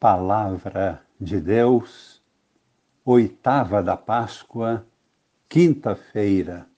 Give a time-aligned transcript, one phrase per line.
[0.00, 2.22] Palavra de Deus,
[3.04, 4.86] oitava da Páscoa,
[5.48, 6.68] quinta-feira.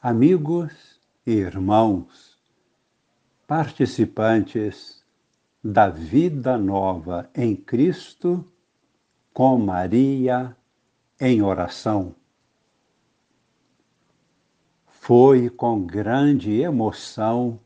[0.00, 2.40] Amigos e irmãos,
[3.46, 5.04] participantes
[5.62, 8.42] da vida nova em Cristo,
[9.30, 10.56] com Maria
[11.20, 12.14] em oração.
[14.86, 17.60] Foi com grande emoção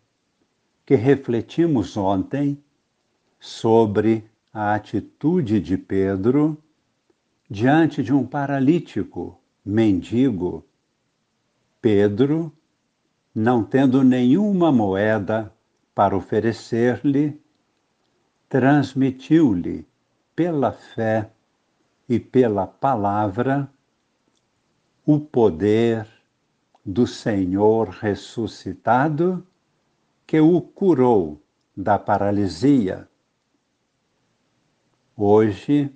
[0.84, 2.60] que refletimos ontem
[3.38, 6.62] sobre a atitude de Pedro
[7.48, 10.66] diante de um paralítico, mendigo.
[11.80, 12.52] Pedro,
[13.34, 15.52] não tendo nenhuma moeda
[15.94, 17.40] para oferecer-lhe,
[18.48, 19.86] transmitiu-lhe
[20.36, 21.30] pela fé
[22.08, 23.70] e pela palavra
[25.04, 26.06] o poder
[26.84, 29.46] do Senhor ressuscitado
[30.26, 31.40] que o curou
[31.76, 33.08] da paralisia.
[35.14, 35.94] Hoje,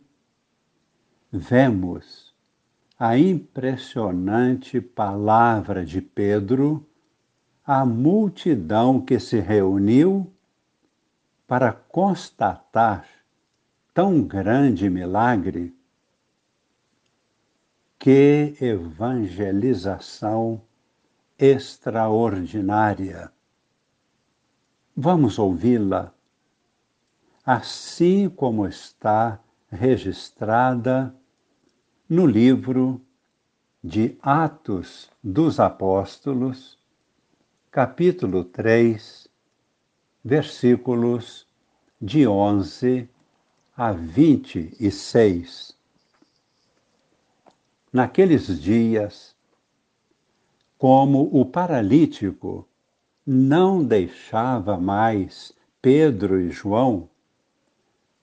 [1.32, 2.36] vemos
[2.98, 6.86] a impressionante palavra de Pedro
[7.64, 10.30] à multidão que se reuniu
[11.46, 13.08] para constatar
[13.94, 15.74] tão grande milagre.
[17.98, 20.60] Que evangelização
[21.38, 23.32] extraordinária!
[24.94, 26.12] Vamos ouvi-la,
[27.46, 31.14] assim como está registrada
[32.08, 33.00] no livro
[33.84, 36.76] de Atos dos Apóstolos,
[37.70, 39.28] capítulo 3,
[40.24, 41.46] versículos
[42.00, 43.08] de 11
[43.76, 45.72] a 26.
[47.92, 49.36] Naqueles dias,
[50.76, 52.66] como o paralítico
[53.24, 57.08] não deixava mais Pedro e João,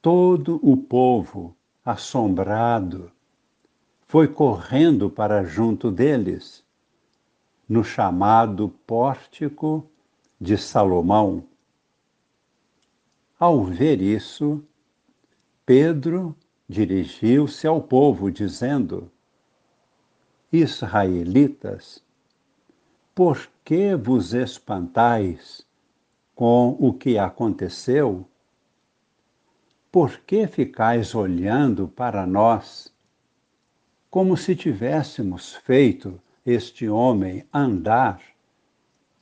[0.03, 3.09] todo o povo, assombrado,
[4.05, 6.61] foi correndo para junto deles,
[7.69, 9.89] no chamado pórtico
[10.41, 11.45] de Salomão.
[13.39, 14.61] Ao ver isso,
[15.65, 16.35] Pedro
[16.67, 19.09] dirigiu-se ao povo, dizendo:
[20.51, 22.03] Israelitas,
[23.15, 25.65] por que vos espantais
[26.35, 28.27] com o que aconteceu?
[29.93, 32.91] Por que ficais olhando para nós,
[34.09, 38.19] como se tivéssemos feito este homem andar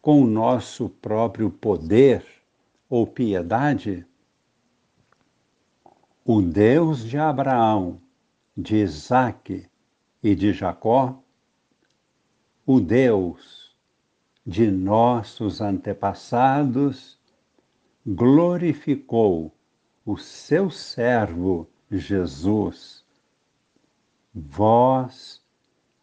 [0.02, 2.26] com o nosso próprio poder
[2.90, 4.08] ou piedade?
[6.24, 8.00] O Deus de Abraão,
[8.56, 9.68] de Isaque
[10.24, 11.22] e de Jacó,
[12.66, 13.76] o Deus
[14.48, 17.20] de nossos antepassados,
[18.06, 19.54] glorificou
[20.06, 23.06] o seu servo Jesus.
[24.34, 25.42] Vós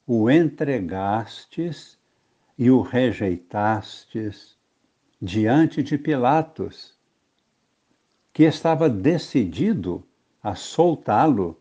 [0.06, 1.98] o entregastes
[2.56, 4.56] e o rejeitastes
[5.20, 6.96] diante de Pilatos,
[8.32, 10.06] que estava decidido
[10.42, 11.60] a soltá-lo.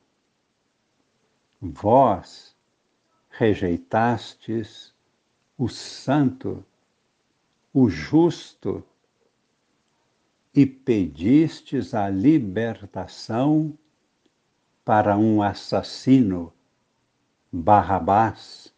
[1.59, 2.55] Vós
[3.29, 4.93] rejeitastes
[5.57, 6.63] o santo,
[7.73, 8.83] o justo,
[10.57, 13.77] e pedistes a libertação
[14.83, 16.51] para um assassino,
[17.51, 18.73] Barrabás.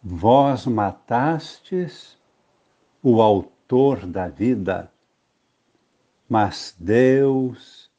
[0.00, 2.16] Vós matastes
[3.02, 4.92] o autor da vida,
[6.28, 7.90] mas Deus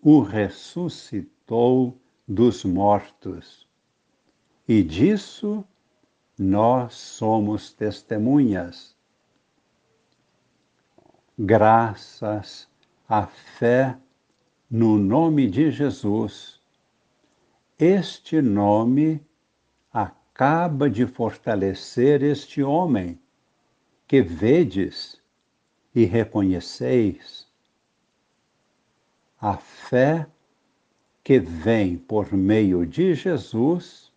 [0.00, 3.66] o ressuscitou dos mortos
[4.68, 5.64] e disso
[6.38, 8.97] nós somos testemunhas.
[11.40, 12.68] Graças
[13.08, 13.96] à fé
[14.68, 16.60] no nome de Jesus,
[17.78, 19.24] este nome
[19.92, 23.20] acaba de fortalecer este homem
[24.08, 25.22] que vedes
[25.94, 27.46] e reconheceis.
[29.40, 30.26] A fé
[31.22, 34.12] que vem por meio de Jesus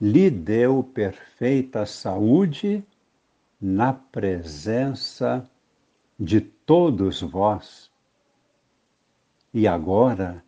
[0.00, 2.84] lhe deu perfeita saúde
[3.60, 5.57] na presença de
[6.40, 7.90] todos vós.
[9.54, 10.44] E agora,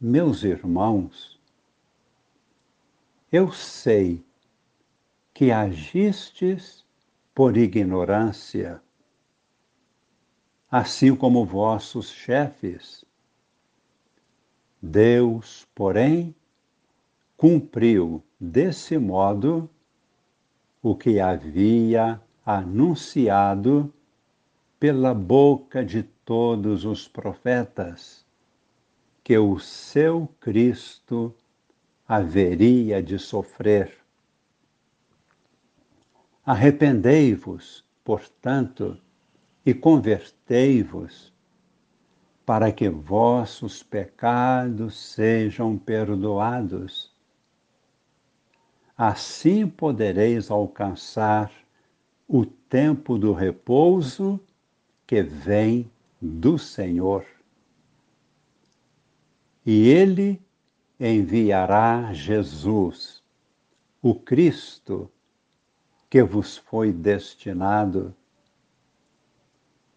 [0.00, 1.38] meus irmãos,
[3.30, 4.24] eu sei
[5.34, 6.84] que agistes
[7.34, 8.82] por ignorância,
[10.70, 13.04] assim como vossos chefes.
[14.80, 16.34] Deus, porém,
[17.36, 19.68] cumpriu desse modo
[20.82, 23.92] o que havia anunciado
[24.80, 28.24] pela boca de todos os profetas
[29.22, 31.34] que o seu Cristo
[32.08, 33.92] haveria de sofrer.
[36.44, 38.98] Arrependei-vos, portanto,
[39.66, 41.30] e convertei-vos,
[42.46, 47.14] para que vossos pecados sejam perdoados.
[48.96, 51.52] Assim podereis alcançar
[52.26, 54.40] o tempo do repouso
[55.10, 55.90] que vem
[56.22, 57.26] do Senhor.
[59.66, 60.40] E Ele
[61.00, 63.20] enviará Jesus,
[64.00, 65.10] o Cristo,
[66.08, 68.14] que vos foi destinado.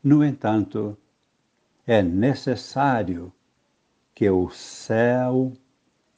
[0.04, 0.98] No entanto,
[1.86, 3.32] é necessário
[4.16, 5.54] que o céu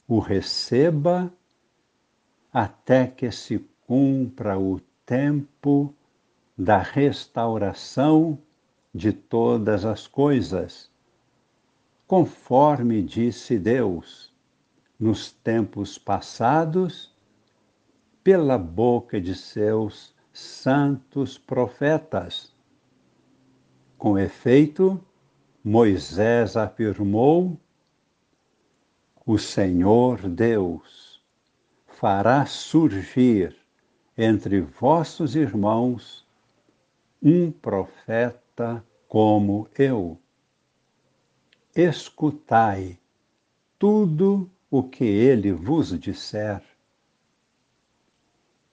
[0.08, 1.30] o receba
[2.50, 5.94] até que se cumpra o tempo
[6.56, 8.40] da restauração
[8.96, 10.90] de todas as coisas,
[12.06, 14.34] conforme disse Deus
[14.98, 17.14] nos tempos passados,
[18.24, 22.54] pela boca de seus santos profetas.
[23.98, 24.98] Com efeito,
[25.62, 27.60] Moisés afirmou:
[29.26, 31.22] O Senhor Deus
[31.86, 33.54] fará surgir
[34.16, 36.26] entre vossos irmãos
[37.22, 38.45] um profeta
[39.08, 40.18] como eu.
[41.74, 42.98] Escutai
[43.78, 46.62] tudo o que ele vos disser.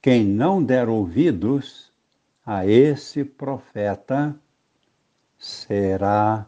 [0.01, 1.91] Quem não der ouvidos
[2.45, 4.35] a esse profeta
[5.37, 6.47] será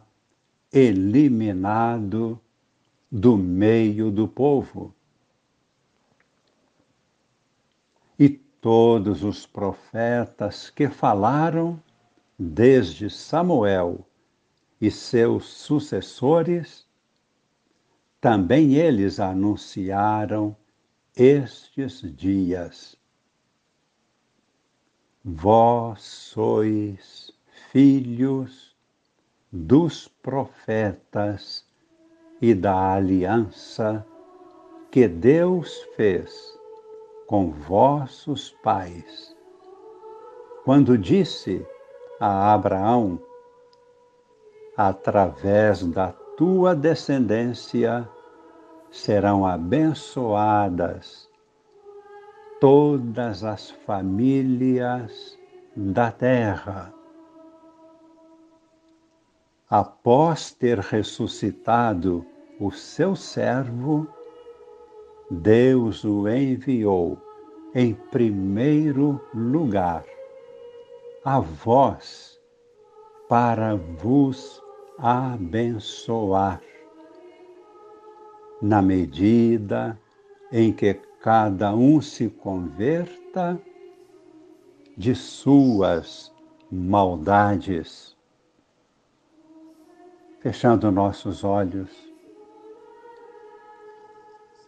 [0.72, 2.40] eliminado
[3.10, 4.94] do meio do povo.
[8.18, 11.80] E todos os profetas que falaram
[12.38, 14.06] desde Samuel
[14.80, 16.86] e seus sucessores
[18.20, 20.56] também eles anunciaram
[21.14, 22.96] estes dias.
[25.24, 27.32] Vós sois
[27.70, 28.76] filhos
[29.50, 31.64] dos profetas
[32.40, 34.06] e da aliança
[34.90, 36.56] que Deus fez
[37.26, 39.34] com vossos pais,
[40.64, 41.66] quando disse
[42.20, 43.20] a Abraão:
[44.76, 48.08] através da tua descendência
[48.90, 51.28] serão abençoadas
[52.60, 55.38] todas as famílias
[55.76, 56.92] da terra.
[59.68, 62.24] Após ter ressuscitado
[62.58, 64.06] o seu servo,
[65.30, 67.18] Deus o enviou
[67.74, 70.04] em primeiro lugar
[71.26, 72.40] a vós
[73.28, 74.62] para vos
[74.96, 76.62] abençoar
[78.62, 80.00] na medida
[80.52, 83.60] em que cada um se converta
[84.96, 86.32] de suas
[86.70, 88.16] maldades.
[90.38, 91.90] Fechando nossos olhos,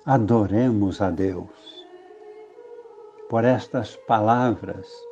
[0.05, 1.87] adoremos a Deus
[3.29, 5.08] por estas palavras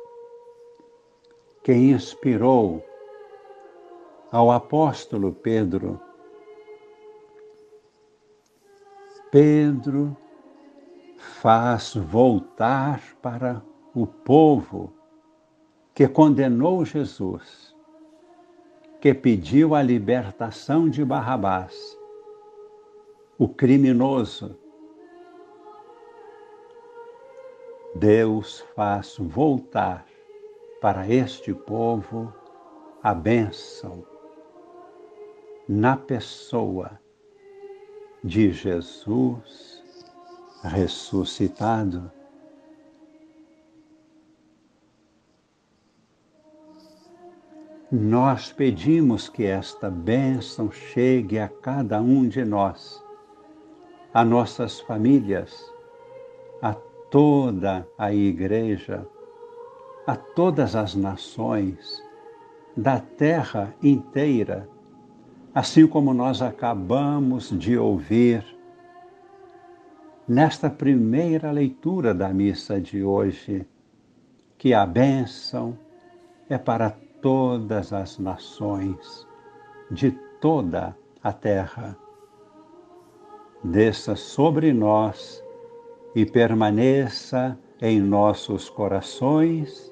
[1.67, 2.81] que inspirou
[4.31, 5.99] ao apóstolo Pedro
[9.29, 10.15] Pedro
[11.17, 13.61] faz voltar para
[13.93, 14.93] o povo
[15.93, 17.75] que condenou Jesus,
[19.01, 21.75] que pediu a libertação de Barrabás,
[23.37, 24.57] o criminoso.
[27.93, 30.05] Deus faz voltar
[30.81, 32.33] para este povo
[33.01, 34.05] a bênção
[35.67, 36.99] na pessoa
[38.23, 39.83] de Jesus
[40.63, 42.11] ressuscitado.
[47.89, 53.01] Nós pedimos que esta bênção chegue a cada um de nós,
[54.13, 55.73] a nossas famílias,
[56.61, 56.73] a
[57.09, 59.07] toda a Igreja,
[60.07, 62.03] a todas as nações
[62.75, 64.67] da terra inteira
[65.57, 68.45] assim como nós acabamos de ouvir
[70.27, 73.65] nesta primeira leitura da missa de hoje,
[74.55, 75.75] que a bênção
[76.47, 76.91] é para
[77.23, 79.27] todas as nações
[79.89, 81.97] de toda a terra.
[83.63, 85.43] Desça sobre nós
[86.13, 89.91] e permaneça em nossos corações